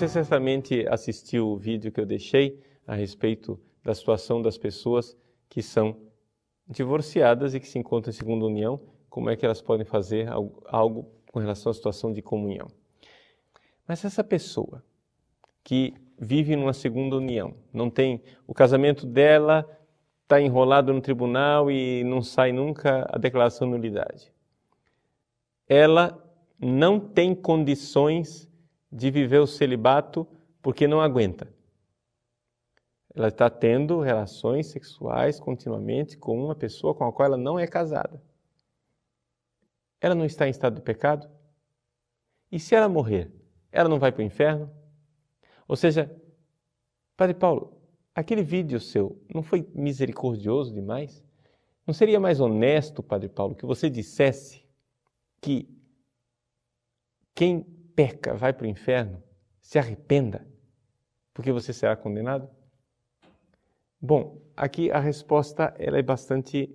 Você 0.00 0.08
certamente 0.08 0.86
assistiu 0.88 1.48
o 1.48 1.58
vídeo 1.58 1.92
que 1.92 2.00
eu 2.00 2.06
deixei 2.06 2.58
a 2.86 2.94
respeito 2.94 3.60
da 3.84 3.94
situação 3.94 4.40
das 4.40 4.56
pessoas 4.56 5.14
que 5.46 5.62
são 5.62 5.94
divorciadas 6.66 7.54
e 7.54 7.60
que 7.60 7.68
se 7.68 7.78
encontram 7.78 8.10
em 8.10 8.14
segunda 8.14 8.46
união, 8.46 8.80
como 9.10 9.28
é 9.28 9.36
que 9.36 9.44
elas 9.44 9.60
podem 9.60 9.84
fazer 9.84 10.26
algo 10.64 11.06
com 11.30 11.38
relação 11.38 11.68
à 11.68 11.74
situação 11.74 12.14
de 12.14 12.22
comunhão. 12.22 12.68
Mas 13.86 14.02
essa 14.02 14.24
pessoa 14.24 14.82
que 15.62 15.92
vive 16.18 16.56
numa 16.56 16.72
segunda 16.72 17.16
união, 17.16 17.54
não 17.70 17.90
tem 17.90 18.22
o 18.46 18.54
casamento 18.54 19.04
dela 19.04 19.68
está 20.22 20.40
enrolado 20.40 20.94
no 20.94 21.02
tribunal 21.02 21.70
e 21.70 22.04
não 22.04 22.22
sai 22.22 22.52
nunca 22.52 23.06
a 23.12 23.18
declaração 23.18 23.66
de 23.68 23.76
nulidade. 23.76 24.32
Ela 25.68 26.18
não 26.58 26.98
tem 26.98 27.34
condições 27.34 28.49
de 28.90 29.10
viver 29.10 29.38
o 29.38 29.46
celibato 29.46 30.26
porque 30.62 30.86
não 30.86 31.00
aguenta. 31.00 31.52
Ela 33.14 33.28
está 33.28 33.50
tendo 33.50 34.00
relações 34.00 34.66
sexuais 34.66 35.40
continuamente 35.40 36.16
com 36.16 36.42
uma 36.44 36.54
pessoa 36.54 36.94
com 36.94 37.04
a 37.04 37.12
qual 37.12 37.26
ela 37.26 37.36
não 37.36 37.58
é 37.58 37.66
casada. 37.66 38.22
Ela 40.00 40.14
não 40.14 40.24
está 40.24 40.46
em 40.46 40.50
estado 40.50 40.76
de 40.76 40.82
pecado? 40.82 41.28
E 42.50 42.58
se 42.58 42.74
ela 42.74 42.88
morrer, 42.88 43.30
ela 43.70 43.88
não 43.88 43.98
vai 43.98 44.12
para 44.12 44.22
o 44.22 44.24
inferno? 44.24 44.70
Ou 45.68 45.76
seja, 45.76 46.10
Padre 47.16 47.34
Paulo, 47.34 47.76
aquele 48.14 48.42
vídeo 48.42 48.80
seu 48.80 49.20
não 49.32 49.42
foi 49.42 49.68
misericordioso 49.74 50.72
demais? 50.72 51.22
Não 51.86 51.92
seria 51.92 52.20
mais 52.20 52.40
honesto, 52.40 53.02
Padre 53.02 53.28
Paulo, 53.28 53.54
que 53.54 53.66
você 53.66 53.90
dissesse 53.90 54.64
que 55.40 55.68
quem 57.34 57.66
peca 58.00 58.32
vai 58.32 58.50
para 58.50 58.64
o 58.64 58.66
inferno, 58.66 59.22
se 59.60 59.78
arrependa, 59.78 60.46
porque 61.34 61.52
você 61.52 61.70
será 61.70 61.94
condenado? 61.94 62.48
Bom, 64.00 64.40
aqui 64.56 64.90
a 64.90 64.98
resposta 64.98 65.74
ela 65.78 65.98
é 65.98 66.02
bastante 66.02 66.74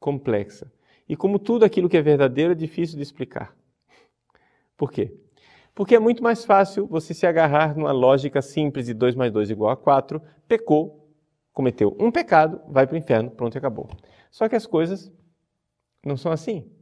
complexa. 0.00 0.72
E 1.06 1.14
como 1.14 1.38
tudo 1.38 1.66
aquilo 1.66 1.86
que 1.86 1.98
é 1.98 2.00
verdadeiro 2.00 2.52
é 2.52 2.54
difícil 2.54 2.96
de 2.96 3.02
explicar. 3.02 3.54
Por 4.74 4.90
quê? 4.90 5.14
Porque 5.74 5.94
é 5.94 5.98
muito 5.98 6.22
mais 6.22 6.46
fácil 6.46 6.86
você 6.86 7.12
se 7.12 7.26
agarrar 7.26 7.76
numa 7.76 7.92
lógica 7.92 8.40
simples 8.40 8.86
de 8.86 8.94
2 8.94 9.14
mais 9.14 9.30
2 9.30 9.50
igual 9.50 9.70
a 9.70 9.76
4, 9.76 10.22
pecou, 10.48 11.10
cometeu 11.52 11.94
um 12.00 12.10
pecado, 12.10 12.62
vai 12.68 12.86
para 12.86 12.94
o 12.94 12.98
inferno, 12.98 13.30
pronto 13.30 13.58
acabou. 13.58 13.86
Só 14.30 14.48
que 14.48 14.56
as 14.56 14.64
coisas 14.64 15.12
não 16.02 16.16
são 16.16 16.32
assim. 16.32 16.74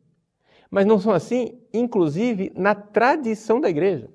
Mas 0.75 0.87
não 0.87 0.99
são 0.99 1.13
assim, 1.13 1.57
inclusive, 1.73 2.51
na 2.57 2.75
tradição 2.75 3.61
da 3.61 3.71
igreja. 3.71 4.11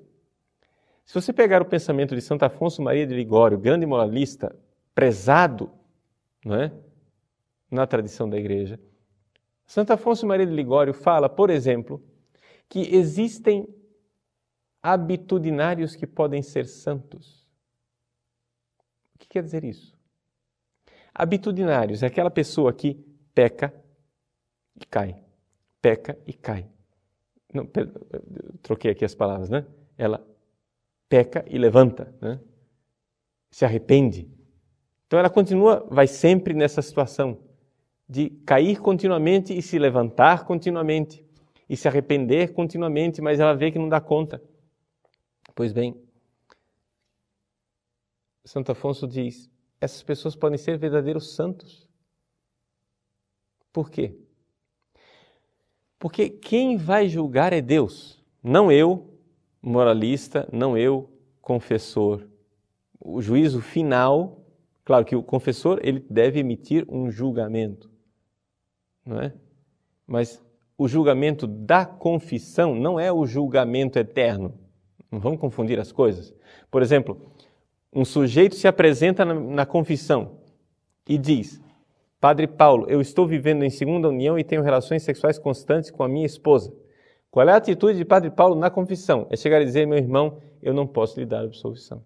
Se 1.06 1.14
você 1.14 1.32
pegar 1.32 1.62
o 1.62 1.64
pensamento 1.64 2.14
de 2.14 2.20
Santo 2.20 2.42
Afonso 2.42 2.82
Maria 2.82 3.06
de 3.06 3.14
Ligório, 3.14 3.56
grande 3.56 3.86
moralista, 3.86 4.54
prezado 4.94 5.72
não 6.44 6.56
é? 6.56 6.70
na 7.70 7.86
tradição 7.86 8.28
da 8.28 8.36
igreja, 8.36 8.78
Santo 9.64 9.94
Afonso 9.94 10.26
Maria 10.26 10.44
de 10.44 10.52
Ligório 10.52 10.92
fala, 10.92 11.30
por 11.30 11.48
exemplo, 11.48 12.04
que 12.68 12.94
existem 12.94 13.66
habitudinários 14.82 15.96
que 15.96 16.06
podem 16.06 16.42
ser 16.42 16.66
santos. 16.66 17.48
O 19.14 19.18
que 19.18 19.28
quer 19.28 19.42
dizer 19.42 19.64
isso? 19.64 19.98
Habitudinários 21.14 22.02
é 22.02 22.06
aquela 22.06 22.30
pessoa 22.30 22.70
que 22.70 23.02
peca 23.34 23.72
e 24.78 24.84
cai, 24.84 25.24
peca 25.80 26.18
e 26.26 26.32
cai. 26.32 26.68
Não, 27.52 27.68
troquei 28.62 28.90
aqui 28.90 29.04
as 29.04 29.14
palavras, 29.14 29.50
né? 29.50 29.66
Ela 29.98 30.24
peca 31.08 31.44
e 31.48 31.58
levanta, 31.58 32.14
né? 32.20 32.40
Se 33.50 33.64
arrepende. 33.64 34.30
Então 35.06 35.18
ela 35.18 35.30
continua, 35.30 35.86
vai 35.90 36.06
sempre 36.06 36.54
nessa 36.54 36.80
situação 36.80 37.42
de 38.08 38.30
cair 38.46 38.80
continuamente 38.80 39.56
e 39.56 39.60
se 39.62 39.78
levantar 39.78 40.44
continuamente 40.44 41.24
e 41.68 41.76
se 41.76 41.86
arrepender 41.86 42.52
continuamente, 42.52 43.20
mas 43.20 43.38
ela 43.38 43.54
vê 43.54 43.70
que 43.70 43.78
não 43.78 43.88
dá 43.88 44.00
conta. 44.00 44.42
Pois 45.54 45.72
bem, 45.72 46.00
Santo 48.44 48.72
Afonso 48.72 49.06
diz: 49.06 49.50
essas 49.80 50.02
pessoas 50.02 50.34
podem 50.34 50.58
ser 50.58 50.78
verdadeiros 50.78 51.34
santos. 51.34 51.88
Por 53.72 53.90
quê? 53.90 54.16
Porque 56.00 56.28
quem 56.28 56.76
vai 56.76 57.08
julgar 57.08 57.52
é 57.52 57.60
Deus, 57.60 58.20
não 58.42 58.72
eu, 58.72 59.14
moralista, 59.62 60.48
não 60.52 60.76
eu, 60.76 61.08
confessor. 61.40 62.26
O 62.98 63.22
juízo 63.22 63.60
final, 63.60 64.44
claro 64.84 65.04
que 65.04 65.14
o 65.14 65.22
confessor 65.22 65.78
ele 65.80 66.04
deve 66.10 66.40
emitir 66.40 66.84
um 66.88 67.08
julgamento 67.08 67.90
não 69.04 69.20
é? 69.20 69.32
Mas 70.06 70.42
o 70.76 70.88
julgamento 70.88 71.46
da 71.46 71.84
confissão 71.84 72.74
não 72.74 72.98
é 72.98 73.12
o 73.12 73.26
julgamento 73.26 73.98
eterno. 73.98 74.54
Não 75.10 75.18
vamos 75.18 75.40
confundir 75.40 75.78
as 75.78 75.92
coisas. 75.92 76.32
Por 76.70 76.82
exemplo, 76.82 77.32
um 77.92 78.04
sujeito 78.04 78.54
se 78.54 78.68
apresenta 78.68 79.24
na, 79.24 79.34
na 79.34 79.66
confissão 79.66 80.38
e 81.08 81.18
diz: 81.18 81.60
Padre 82.20 82.46
Paulo, 82.46 82.86
eu 82.88 83.00
estou 83.00 83.26
vivendo 83.26 83.64
em 83.64 83.70
segunda 83.70 84.08
união 84.08 84.38
e 84.38 84.44
tenho 84.44 84.62
relações 84.62 85.02
sexuais 85.02 85.38
constantes 85.38 85.90
com 85.90 86.02
a 86.02 86.08
minha 86.08 86.26
esposa. 86.26 86.70
Qual 87.30 87.48
é 87.48 87.52
a 87.52 87.56
atitude 87.56 87.96
de 87.96 88.04
Padre 88.04 88.30
Paulo 88.30 88.54
na 88.54 88.68
confissão? 88.68 89.26
É 89.30 89.36
chegar 89.36 89.62
a 89.62 89.64
dizer, 89.64 89.86
meu 89.86 89.96
irmão, 89.96 90.38
eu 90.62 90.74
não 90.74 90.86
posso 90.86 91.18
lhe 91.18 91.24
dar 91.24 91.40
absolvição. 91.40 92.04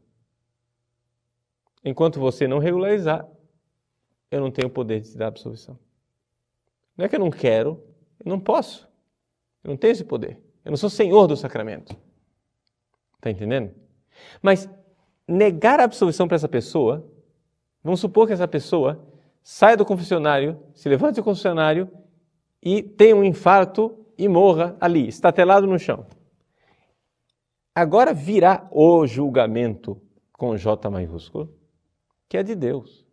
Enquanto 1.85 2.21
você 2.21 2.47
não 2.47 2.59
regularizar, 2.59 3.29
eu 4.31 4.41
não 4.41 4.53
tenho 4.53 4.71
poder 4.71 5.01
de 5.01 5.11
te 5.11 5.19
dar 5.19 5.27
absolvição. 5.27 5.77
Não 6.97 7.05
é 7.05 7.09
que 7.09 7.17
eu 7.17 7.21
não 7.21 7.31
quero, 7.31 7.83
eu 8.25 8.31
não 8.31 8.39
posso. 8.39 8.89
Eu 9.65 9.71
não 9.71 9.77
tenho 9.77 9.93
esse 9.93 10.05
poder. 10.05 10.39
Eu 10.65 10.71
não 10.71 10.77
sou 10.77 10.89
senhor 10.89 11.27
do 11.27 11.37
sacramento. 11.37 11.97
Está 13.17 13.31
entendendo? 13.31 13.75
Mas 14.41 14.69
negar 15.27 15.81
a 15.81 15.85
absolvição 15.85 16.29
para 16.29 16.37
essa 16.37 16.49
pessoa, 16.49 17.05
vamos 17.83 17.99
supor 17.99 18.29
que 18.29 18.33
essa 18.33 18.47
pessoa 18.47 19.05
saia 19.44 19.77
do 19.77 19.84
confessionário, 19.84 20.66
se 20.75 20.88
levante 20.88 21.16
do 21.16 21.22
confessionário 21.22 21.93
e 22.62 22.82
tenha 22.82 23.15
um 23.15 23.22
infarto 23.22 24.06
e 24.16 24.27
morra 24.27 24.75
ali, 24.81 25.06
estatelado 25.06 25.66
no 25.66 25.78
chão. 25.78 26.06
Agora 27.75 28.15
virá 28.15 28.66
o 28.72 29.06
julgamento 29.06 30.00
com 30.32 30.56
J 30.56 30.88
maiúsculo, 30.88 31.55
que 32.27 32.38
é 32.38 32.43
de 32.43 32.55
Deus, 32.55 33.06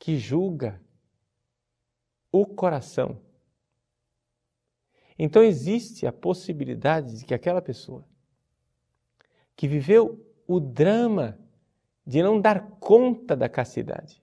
que 0.00 0.18
julga 0.18 0.82
o 2.32 2.44
coração. 2.44 3.22
Então 5.16 5.42
existe 5.42 6.06
a 6.06 6.12
possibilidade 6.12 7.20
de 7.20 7.24
que 7.24 7.34
aquela 7.34 7.62
pessoa 7.62 8.04
que 9.54 9.68
viveu 9.68 10.20
o 10.46 10.58
drama 10.58 11.38
de 12.06 12.22
não 12.22 12.40
dar 12.40 12.70
conta 12.78 13.34
da 13.34 13.48
castidade, 13.48 14.22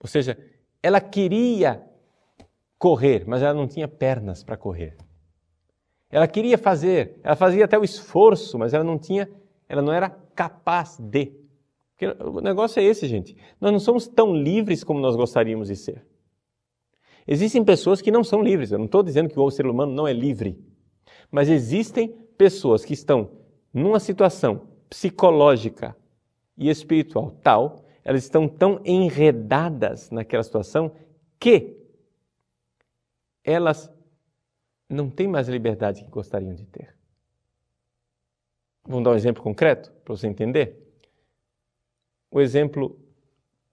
ou 0.00 0.08
seja, 0.08 0.38
ela 0.82 1.00
queria 1.00 1.84
correr, 2.78 3.24
mas 3.26 3.42
ela 3.42 3.52
não 3.52 3.68
tinha 3.68 3.86
pernas 3.86 4.42
para 4.42 4.56
correr. 4.56 4.96
Ela 6.10 6.26
queria 6.26 6.56
fazer, 6.56 7.20
ela 7.22 7.36
fazia 7.36 7.66
até 7.66 7.78
o 7.78 7.84
esforço, 7.84 8.58
mas 8.58 8.72
ela 8.72 8.82
não 8.82 8.98
tinha, 8.98 9.30
ela 9.68 9.82
não 9.82 9.92
era 9.92 10.10
capaz 10.34 10.98
de. 10.98 11.32
Porque 11.96 12.06
o 12.22 12.40
negócio 12.40 12.80
é 12.80 12.84
esse, 12.84 13.06
gente. 13.06 13.36
Nós 13.60 13.70
não 13.70 13.78
somos 13.78 14.08
tão 14.08 14.34
livres 14.34 14.82
como 14.82 14.98
nós 14.98 15.14
gostaríamos 15.14 15.68
de 15.68 15.76
ser. 15.76 16.04
Existem 17.28 17.62
pessoas 17.62 18.00
que 18.00 18.10
não 18.10 18.24
são 18.24 18.42
livres. 18.42 18.72
Eu 18.72 18.78
não 18.78 18.86
estou 18.86 19.02
dizendo 19.02 19.28
que 19.28 19.38
o 19.38 19.50
ser 19.50 19.66
humano 19.66 19.92
não 19.92 20.08
é 20.08 20.12
livre. 20.12 20.58
Mas 21.30 21.50
existem 21.50 22.08
pessoas 22.38 22.84
que 22.84 22.94
estão 22.94 23.30
numa 23.72 24.00
situação 24.00 24.69
psicológica 24.90 25.96
e 26.56 26.68
espiritual 26.68 27.30
tal, 27.42 27.84
elas 28.04 28.24
estão 28.24 28.46
tão 28.46 28.80
enredadas 28.84 30.10
naquela 30.10 30.42
situação 30.42 30.94
que 31.38 31.78
elas 33.42 33.90
não 34.88 35.08
têm 35.08 35.28
mais 35.28 35.48
a 35.48 35.52
liberdade 35.52 36.04
que 36.04 36.10
gostariam 36.10 36.54
de 36.54 36.66
ter. 36.66 36.94
Vamos 38.84 39.04
dar 39.04 39.12
um 39.12 39.14
exemplo 39.14 39.42
concreto 39.42 39.90
para 40.04 40.14
você 40.14 40.26
entender? 40.26 40.76
O 42.30 42.40
exemplo 42.40 42.98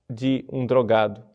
de 0.09 0.45
um 0.49 0.65
drogado 0.65 1.27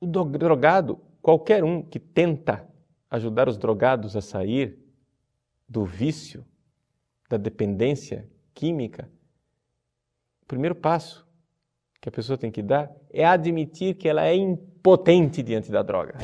o 0.00 0.06
drogado, 0.06 0.98
qualquer 1.20 1.62
um 1.62 1.82
que 1.82 2.00
tenta 2.00 2.66
ajudar 3.10 3.48
os 3.48 3.58
drogados 3.58 4.16
a 4.16 4.22
sair 4.22 4.78
do 5.68 5.84
vício, 5.84 6.44
da 7.30 7.36
dependência 7.36 8.28
química, 8.52 9.08
o 10.42 10.46
primeiro 10.46 10.74
passo 10.74 11.24
que 12.00 12.08
a 12.08 12.12
pessoa 12.12 12.36
tem 12.36 12.50
que 12.50 12.60
dar 12.60 12.92
é 13.08 13.24
admitir 13.24 13.94
que 13.94 14.08
ela 14.08 14.26
é 14.26 14.34
impotente 14.34 15.40
diante 15.40 15.70
da 15.70 15.80
droga. 15.80 16.18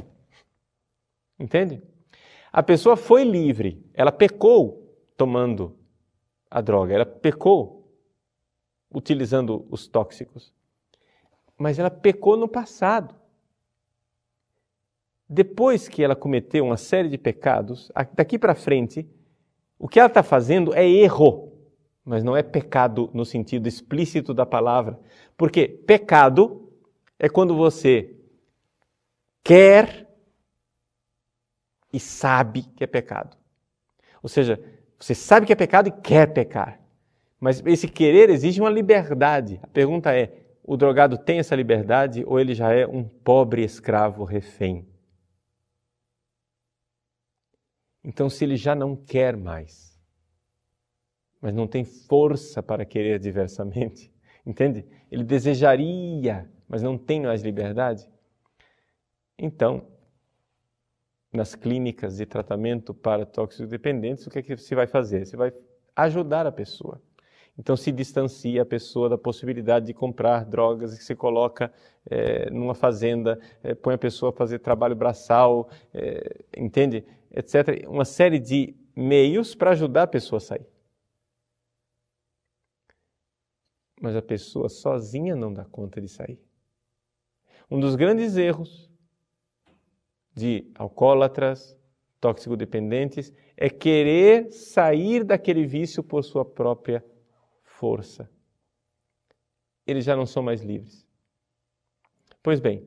Entende? 1.38 1.80
A 2.52 2.60
pessoa 2.60 2.96
foi 2.96 3.22
livre, 3.22 3.86
ela 3.94 4.10
pecou 4.10 4.96
tomando 5.16 5.78
a 6.50 6.60
droga, 6.60 6.92
ela 6.92 7.06
pecou 7.06 7.88
utilizando 8.90 9.64
os 9.70 9.86
tóxicos. 9.86 10.52
Mas 11.56 11.78
ela 11.78 11.90
pecou 11.90 12.36
no 12.36 12.48
passado. 12.48 13.14
Depois 15.28 15.88
que 15.88 16.02
ela 16.02 16.16
cometeu 16.16 16.64
uma 16.64 16.76
série 16.76 17.08
de 17.08 17.18
pecados, 17.18 17.92
daqui 18.14 18.38
para 18.38 18.54
frente, 18.54 19.08
o 19.78 19.88
que 19.88 19.98
ela 19.98 20.08
está 20.08 20.22
fazendo 20.22 20.74
é 20.74 20.88
erro, 20.88 21.52
mas 22.04 22.24
não 22.24 22.36
é 22.36 22.42
pecado 22.42 23.10
no 23.12 23.24
sentido 23.24 23.66
explícito 23.68 24.32
da 24.32 24.46
palavra. 24.46 24.98
Porque 25.36 25.68
pecado 25.68 26.72
é 27.18 27.28
quando 27.28 27.54
você 27.54 28.14
quer 29.42 30.06
e 31.92 32.00
sabe 32.00 32.62
que 32.62 32.84
é 32.84 32.86
pecado. 32.86 33.36
Ou 34.22 34.28
seja, 34.28 34.60
você 34.98 35.14
sabe 35.14 35.46
que 35.46 35.52
é 35.52 35.56
pecado 35.56 35.88
e 35.88 35.92
quer 35.92 36.32
pecar. 36.32 36.80
Mas 37.38 37.62
esse 37.66 37.86
querer 37.86 38.30
exige 38.30 38.60
uma 38.60 38.70
liberdade. 38.70 39.60
A 39.62 39.66
pergunta 39.66 40.16
é: 40.16 40.32
o 40.64 40.76
drogado 40.76 41.18
tem 41.18 41.38
essa 41.38 41.54
liberdade 41.54 42.24
ou 42.26 42.40
ele 42.40 42.54
já 42.54 42.72
é 42.72 42.86
um 42.86 43.04
pobre 43.04 43.62
escravo 43.62 44.24
refém? 44.24 44.86
Então, 48.06 48.30
se 48.30 48.44
ele 48.44 48.56
já 48.56 48.72
não 48.72 48.94
quer 48.94 49.36
mais, 49.36 49.98
mas 51.40 51.52
não 51.52 51.66
tem 51.66 51.84
força 51.84 52.62
para 52.62 52.84
querer 52.84 53.18
diversamente, 53.18 54.14
entende? 54.46 54.86
Ele 55.10 55.24
desejaria, 55.24 56.48
mas 56.68 56.84
não 56.84 56.96
tem 56.96 57.22
mais 57.22 57.42
liberdade. 57.42 58.08
Então, 59.36 59.88
nas 61.32 61.56
clínicas 61.56 62.16
de 62.16 62.26
tratamento 62.26 62.94
para 62.94 63.26
toxicodependentes, 63.26 64.24
o 64.24 64.30
que, 64.30 64.38
é 64.38 64.42
que 64.42 64.56
você 64.56 64.76
vai 64.76 64.86
fazer? 64.86 65.26
Você 65.26 65.36
vai 65.36 65.52
ajudar 65.96 66.46
a 66.46 66.52
pessoa. 66.52 67.02
Então 67.58 67.76
se 67.76 67.90
distancia 67.90 68.62
a 68.62 68.66
pessoa 68.66 69.08
da 69.08 69.18
possibilidade 69.18 69.86
de 69.86 69.94
comprar 69.94 70.44
drogas 70.44 70.96
que 70.96 71.02
se 71.02 71.14
coloca 71.14 71.72
é, 72.08 72.50
numa 72.50 72.74
fazenda, 72.74 73.38
é, 73.62 73.74
põe 73.74 73.94
a 73.94 73.98
pessoa 73.98 74.30
a 74.30 74.32
fazer 74.32 74.58
trabalho 74.58 74.94
braçal, 74.94 75.68
é, 75.92 76.44
entende? 76.56 77.04
Etc. 77.36 77.86
Uma 77.86 78.06
série 78.06 78.38
de 78.38 78.74
meios 78.96 79.54
para 79.54 79.72
ajudar 79.72 80.04
a 80.04 80.06
pessoa 80.06 80.38
a 80.38 80.40
sair. 80.40 80.66
Mas 84.00 84.16
a 84.16 84.22
pessoa 84.22 84.70
sozinha 84.70 85.36
não 85.36 85.52
dá 85.52 85.64
conta 85.66 86.00
de 86.00 86.08
sair. 86.08 86.40
Um 87.70 87.78
dos 87.78 87.94
grandes 87.94 88.36
erros 88.36 88.90
de 90.34 90.70
alcoólatras, 90.74 91.76
toxicodependentes, 92.20 93.32
é 93.56 93.68
querer 93.68 94.50
sair 94.50 95.22
daquele 95.24 95.66
vício 95.66 96.02
por 96.02 96.22
sua 96.24 96.44
própria 96.44 97.04
força. 97.62 98.30
Eles 99.86 100.04
já 100.04 100.16
não 100.16 100.26
são 100.26 100.42
mais 100.42 100.62
livres. 100.62 101.06
Pois 102.42 102.60
bem, 102.60 102.86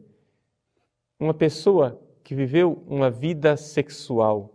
uma 1.19 1.33
pessoa 1.33 2.01
que 2.29 2.35
viveu 2.35 2.83
uma 2.85 3.09
vida 3.09 3.57
sexual 3.57 4.53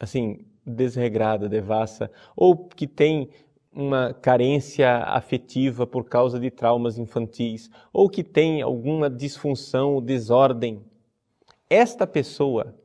assim, 0.00 0.44
desregrada, 0.66 1.48
devassa, 1.48 2.10
ou 2.34 2.66
que 2.66 2.84
tem 2.84 3.30
uma 3.70 4.12
carência 4.12 5.04
afetiva 5.04 5.86
por 5.86 6.08
causa 6.08 6.40
de 6.40 6.50
traumas 6.50 6.98
infantis, 6.98 7.70
ou 7.92 8.10
que 8.10 8.24
tem 8.24 8.60
alguma 8.60 9.08
disfunção, 9.08 10.02
desordem, 10.02 10.84
esta 11.68 12.08
pessoa 12.08 12.76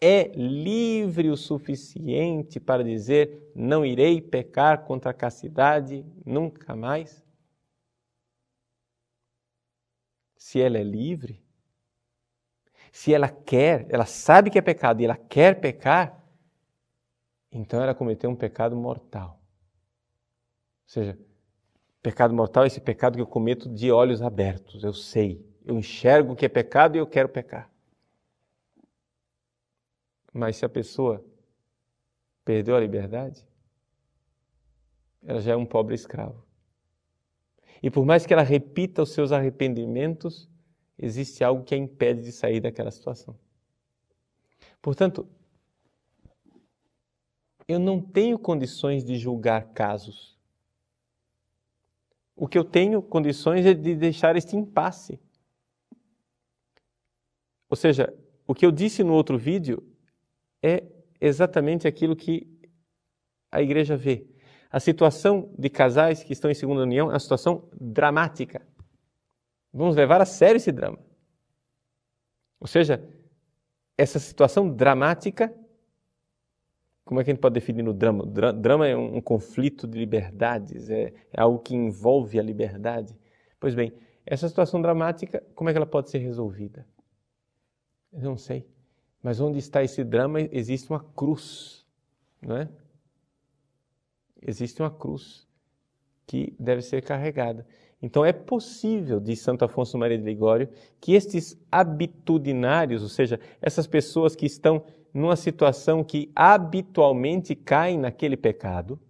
é 0.00 0.32
livre 0.34 1.30
o 1.30 1.36
suficiente 1.36 2.58
para 2.58 2.82
dizer: 2.82 3.52
não 3.54 3.86
irei 3.86 4.20
pecar 4.20 4.84
contra 4.84 5.12
a 5.12 5.14
castidade 5.14 6.04
nunca 6.26 6.74
mais? 6.74 7.24
Se 10.36 10.60
ela 10.60 10.76
é 10.76 10.82
livre, 10.82 11.46
se 12.98 13.14
ela 13.14 13.28
quer, 13.28 13.86
ela 13.90 14.04
sabe 14.04 14.50
que 14.50 14.58
é 14.58 14.60
pecado 14.60 15.00
e 15.00 15.04
ela 15.04 15.16
quer 15.16 15.60
pecar, 15.60 16.20
então 17.52 17.80
ela 17.80 17.94
cometeu 17.94 18.28
um 18.28 18.34
pecado 18.34 18.74
mortal. 18.74 19.40
Ou 20.82 20.88
seja, 20.88 21.18
pecado 22.02 22.34
mortal 22.34 22.64
é 22.64 22.66
esse 22.66 22.80
pecado 22.80 23.14
que 23.14 23.22
eu 23.22 23.26
cometo 23.26 23.72
de 23.72 23.92
olhos 23.92 24.20
abertos, 24.20 24.82
eu 24.82 24.92
sei, 24.92 25.40
eu 25.64 25.78
enxergo 25.78 26.34
que 26.34 26.44
é 26.44 26.48
pecado 26.48 26.96
e 26.96 26.98
eu 26.98 27.06
quero 27.06 27.28
pecar. 27.28 27.70
Mas 30.32 30.56
se 30.56 30.64
a 30.64 30.68
pessoa 30.68 31.24
perdeu 32.44 32.74
a 32.74 32.80
liberdade, 32.80 33.46
ela 35.24 35.40
já 35.40 35.52
é 35.52 35.56
um 35.56 35.64
pobre 35.64 35.94
escravo. 35.94 36.44
E 37.80 37.92
por 37.92 38.04
mais 38.04 38.26
que 38.26 38.34
ela 38.34 38.42
repita 38.42 39.02
os 39.02 39.12
seus 39.12 39.30
arrependimentos, 39.30 40.50
existe 40.98 41.44
algo 41.44 41.64
que 41.64 41.74
a 41.74 41.78
impede 41.78 42.22
de 42.22 42.32
sair 42.32 42.60
daquela 42.60 42.90
situação. 42.90 43.38
Portanto, 44.82 45.28
eu 47.66 47.78
não 47.78 48.00
tenho 48.00 48.38
condições 48.38 49.04
de 49.04 49.16
julgar 49.16 49.72
casos. 49.72 50.38
O 52.34 52.48
que 52.48 52.56
eu 52.56 52.64
tenho 52.64 53.02
condições 53.02 53.66
é 53.66 53.74
de 53.74 53.94
deixar 53.94 54.36
este 54.36 54.56
impasse. 54.56 55.20
Ou 57.68 57.76
seja, 57.76 58.12
o 58.46 58.54
que 58.54 58.64
eu 58.64 58.72
disse 58.72 59.04
no 59.04 59.12
outro 59.12 59.36
vídeo 59.36 59.86
é 60.62 60.84
exatamente 61.20 61.86
aquilo 61.86 62.16
que 62.16 62.48
a 63.50 63.60
igreja 63.60 63.96
vê. 63.96 64.26
A 64.70 64.80
situação 64.80 65.52
de 65.58 65.68
casais 65.68 66.22
que 66.22 66.32
estão 66.32 66.50
em 66.50 66.54
segunda 66.54 66.82
união 66.82 67.08
é 67.08 67.14
uma 67.14 67.20
situação 67.20 67.68
dramática. 67.78 68.66
Vamos 69.78 69.94
levar 69.94 70.20
a 70.20 70.24
sério 70.24 70.56
esse 70.56 70.72
drama. 70.72 70.98
Ou 72.58 72.66
seja, 72.66 73.00
essa 73.96 74.18
situação 74.18 74.68
dramática, 74.68 75.54
como 77.04 77.20
é 77.20 77.24
que 77.24 77.30
a 77.30 77.34
gente 77.34 77.40
pode 77.40 77.54
definir 77.54 77.84
no 77.84 77.94
drama? 77.94 78.26
Drama 78.26 78.88
é 78.88 78.96
um, 78.96 79.20
conflito 79.20 79.86
de 79.86 79.96
liberdades, 79.96 80.90
é, 80.90 81.14
é 81.32 81.40
algo 81.40 81.60
que 81.60 81.76
envolve 81.76 82.40
a 82.40 82.42
liberdade. 82.42 83.16
Pois 83.60 83.72
bem, 83.72 83.92
essa 84.26 84.48
situação 84.48 84.82
dramática, 84.82 85.44
como 85.54 85.70
é 85.70 85.72
que 85.72 85.76
ela 85.76 85.86
pode 85.86 86.10
ser 86.10 86.18
resolvida? 86.18 86.84
Eu 88.12 88.22
não 88.22 88.36
sei. 88.36 88.68
Mas 89.22 89.38
onde 89.38 89.60
está 89.60 89.84
esse 89.84 90.02
drama, 90.02 90.40
existe 90.40 90.90
uma 90.90 91.04
cruz, 91.14 91.86
não 92.42 92.56
é? 92.56 92.68
Existe 94.42 94.82
uma 94.82 94.90
cruz 94.90 95.46
que 96.26 96.56
deve 96.58 96.82
ser 96.82 97.00
carregada. 97.02 97.64
Então 98.00 98.24
é 98.24 98.32
possível, 98.32 99.18
diz 99.18 99.40
Santo 99.40 99.64
Afonso 99.64 99.98
Maria 99.98 100.16
de 100.16 100.24
Ligório, 100.24 100.68
que 101.00 101.14
estes 101.14 101.60
habitudinários, 101.70 103.02
ou 103.02 103.08
seja, 103.08 103.40
essas 103.60 103.86
pessoas 103.86 104.36
que 104.36 104.46
estão 104.46 104.84
numa 105.12 105.34
situação 105.34 106.04
que 106.04 106.30
habitualmente 106.34 107.56
caem 107.56 107.98
naquele 107.98 108.36
pecado, 108.36 109.00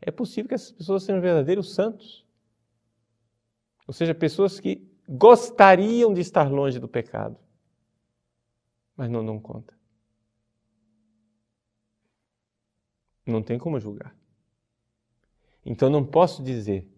é 0.00 0.10
possível 0.10 0.48
que 0.48 0.54
essas 0.54 0.70
pessoas 0.70 1.02
sejam 1.02 1.20
verdadeiros 1.20 1.74
santos. 1.74 2.24
Ou 3.86 3.92
seja, 3.92 4.14
pessoas 4.14 4.60
que 4.60 4.86
gostariam 5.08 6.14
de 6.14 6.20
estar 6.20 6.50
longe 6.50 6.78
do 6.78 6.88
pecado, 6.88 7.36
mas 8.96 9.10
não 9.10 9.26
dão 9.26 9.40
conta. 9.40 9.74
Não 13.26 13.42
tem 13.42 13.58
como 13.58 13.80
julgar. 13.80 14.14
Então 15.64 15.90
não 15.90 16.04
posso 16.04 16.42
dizer 16.42 16.93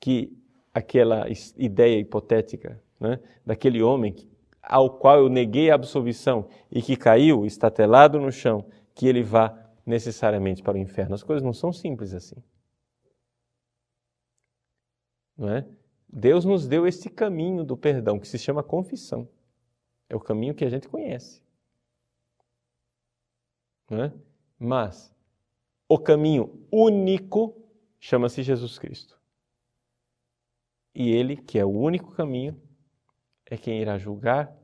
que 0.00 0.36
aquela 0.72 1.26
ideia 1.56 1.98
hipotética 1.98 2.80
né, 3.00 3.20
daquele 3.44 3.82
homem 3.82 4.14
ao 4.62 4.98
qual 4.98 5.20
eu 5.20 5.28
neguei 5.28 5.70
a 5.70 5.74
absolvição 5.74 6.48
e 6.70 6.82
que 6.82 6.96
caiu 6.96 7.46
estatelado 7.46 8.20
no 8.20 8.32
chão, 8.32 8.66
que 8.94 9.06
ele 9.06 9.22
vá 9.22 9.56
necessariamente 9.86 10.62
para 10.62 10.76
o 10.76 10.80
inferno. 10.80 11.14
As 11.14 11.22
coisas 11.22 11.42
não 11.42 11.52
são 11.52 11.72
simples 11.72 12.12
assim. 12.12 12.42
Não 15.38 15.50
é? 15.50 15.66
Deus 16.08 16.44
nos 16.44 16.66
deu 16.66 16.86
este 16.86 17.08
caminho 17.08 17.62
do 17.62 17.76
perdão 17.76 18.18
que 18.18 18.26
se 18.26 18.38
chama 18.38 18.62
confissão. 18.62 19.28
É 20.08 20.16
o 20.16 20.20
caminho 20.20 20.54
que 20.54 20.64
a 20.64 20.70
gente 20.70 20.88
conhece. 20.88 21.42
É? 23.90 24.12
Mas 24.58 25.14
o 25.88 25.98
caminho 25.98 26.66
único 26.72 27.54
chama-se 28.00 28.42
Jesus 28.42 28.78
Cristo. 28.78 29.15
E 30.98 31.10
Ele, 31.10 31.36
que 31.36 31.58
é 31.58 31.64
o 31.64 31.68
único 31.68 32.10
caminho, 32.12 32.58
é 33.44 33.58
quem 33.58 33.82
irá 33.82 33.98
julgar, 33.98 34.56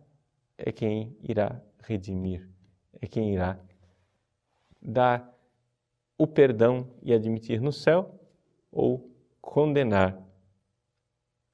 é 0.57 0.73
quem 0.73 1.15
irá 1.21 1.61
redimir, 1.79 2.49
é 3.03 3.07
quem 3.07 3.35
irá 3.35 3.61
dar 4.81 5.31
o 6.17 6.27
perdão 6.27 6.89
e 7.03 7.13
admitir 7.13 7.61
no 7.61 7.71
céu 7.71 8.19
ou 8.71 9.15
condenar 9.43 10.19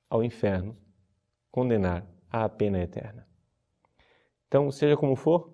ao 0.08 0.22
inferno, 0.22 0.78
condenar 1.50 2.06
à 2.30 2.48
pena 2.48 2.78
eterna. 2.78 3.26
Então, 4.46 4.70
seja 4.70 4.96
como 4.96 5.16
for, 5.16 5.52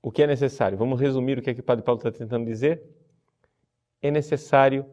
o 0.00 0.10
que 0.10 0.22
é 0.22 0.26
necessário? 0.26 0.78
Vamos 0.78 0.98
resumir 0.98 1.38
o 1.38 1.42
que 1.42 1.50
é 1.50 1.54
que 1.54 1.60
o 1.60 1.64
Padre 1.64 1.84
Paulo 1.84 1.98
está 1.98 2.10
tentando 2.10 2.46
dizer? 2.46 2.82
É 4.00 4.10
necessário 4.10 4.86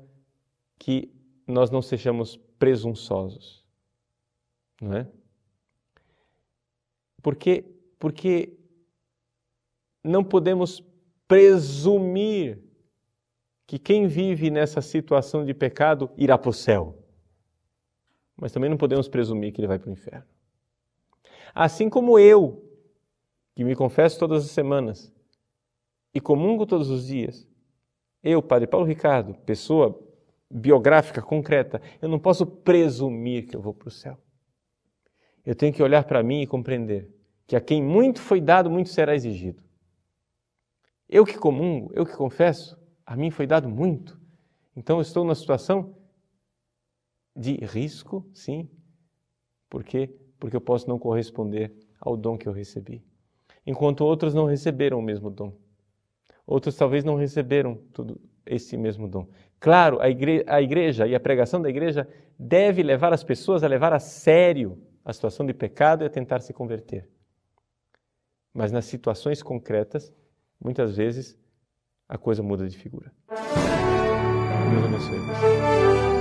que 0.78 1.16
nós 1.48 1.70
não 1.70 1.82
sejamos 1.82 2.38
presunçosos, 2.58 3.66
não 4.82 4.94
é? 4.94 5.08
Porque, 7.22 7.66
porque 8.00 8.58
não 10.04 10.24
podemos 10.24 10.84
presumir 11.28 12.64
que 13.68 13.80
quem 13.80 14.08
vive 14.08 14.52
nessa 14.52 14.82
situação 14.82 15.44
de 15.44 15.54
pecado 15.54 16.12
irá 16.18 16.38
para 16.38 16.50
o 16.50 16.54
céu. 16.54 17.04
Mas 18.38 18.52
também 18.52 18.70
não 18.70 18.78
podemos 18.78 19.08
presumir 19.08 19.52
que 19.52 19.60
ele 19.60 19.68
vai 19.68 19.80
para 19.80 19.90
o 19.90 19.94
inferno. 19.94 20.28
Assim 21.54 21.90
como 21.90 22.20
eu, 22.20 22.64
que 23.56 23.64
me 23.64 23.76
confesso 23.76 24.20
todas 24.20 24.46
as 24.46 24.52
semanas 24.52 25.12
e 26.14 26.20
comungo 26.20 26.66
todos 26.66 26.90
os 26.90 27.08
dias, 27.08 27.48
eu, 28.22 28.42
Padre 28.42 28.68
Paulo 28.68 28.86
Ricardo, 28.86 29.34
pessoa 29.46 30.05
biográfica 30.50 31.22
concreta, 31.22 31.82
eu 32.02 32.10
não 32.10 32.20
posso 32.20 32.46
presumir 32.46 33.48
que 33.48 33.56
eu 33.56 33.62
vou 33.62 33.74
para 33.74 33.88
o 33.88 33.92
céu. 33.92 34.18
Eu 35.46 35.56
tenho 35.56 35.74
que 35.74 35.84
olhar 35.84 36.04
para 36.04 36.24
mim 36.24 36.42
e 36.42 36.48
compreender 36.48 37.14
que 37.48 37.56
a 37.56 37.62
quem 37.62 37.84
muito 37.84 38.22
foi 38.22 38.42
dado, 38.42 38.70
muito 38.70 38.90
será 38.90 39.16
exigido. 39.16 39.64
Eu 41.08 41.26
que 41.26 41.38
comungo, 41.38 41.92
eu 41.94 42.06
que 42.06 42.16
confesso, 42.16 42.78
a 43.06 43.16
mim 43.16 43.30
foi 43.30 43.46
dado 43.46 43.70
muito. 43.70 44.20
Então 44.76 44.98
eu 44.98 45.02
estou 45.02 45.24
numa 45.24 45.36
situação 45.36 45.96
de 47.36 47.54
risco, 47.66 48.28
sim. 48.34 48.70
Por 49.70 49.84
quê? 49.84 50.16
Porque 50.40 50.56
eu 50.56 50.62
posso 50.62 50.88
não 50.90 50.98
corresponder 50.98 51.76
ao 52.00 52.18
dom 52.18 52.38
que 52.38 52.48
eu 52.48 52.54
recebi. 52.54 53.04
Enquanto 53.66 54.02
outros 54.02 54.34
não 54.34 54.46
receberam 54.46 55.00
o 55.00 55.02
mesmo 55.02 55.30
dom. 55.30 55.54
Outros 56.46 56.76
talvez 56.76 57.04
não 57.04 57.16
receberam 57.16 57.76
tudo 57.92 58.20
esse 58.46 58.78
mesmo 58.78 59.08
dom. 59.08 59.28
Claro, 59.66 60.00
a 60.00 60.08
igreja, 60.08 60.44
a 60.46 60.62
igreja 60.62 61.08
e 61.08 61.16
a 61.16 61.20
pregação 61.20 61.60
da 61.60 61.68
igreja 61.68 62.08
deve 62.38 62.84
levar 62.84 63.12
as 63.12 63.24
pessoas 63.24 63.64
a 63.64 63.68
levar 63.68 63.94
a 63.94 64.00
sério 64.00 64.80
a 65.04 65.12
situação 65.12 65.44
de 65.44 65.56
pecado 65.56 66.04
e 66.04 66.06
a 66.06 66.10
tentar 66.10 66.40
se 66.42 66.54
converter. 66.54 67.10
Mas 68.54 68.72
nas 68.72 68.86
situações 68.86 69.42
concretas, 69.42 70.14
muitas 70.64 70.96
vezes 70.96 71.36
a 72.08 72.16
coisa 72.16 72.44
muda 72.44 72.70
de 72.70 72.78
figura. 72.78 73.12
Deus 74.70 74.86
abençoe. 74.86 76.15